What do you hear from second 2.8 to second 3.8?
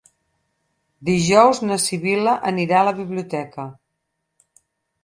a la biblioteca.